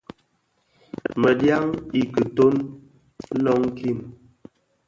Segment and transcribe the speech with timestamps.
[1.21, 1.67] Medyan
[1.99, 2.53] i kiton
[3.43, 3.99] lonkin.